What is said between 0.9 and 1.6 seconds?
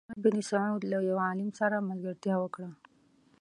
له یو عالم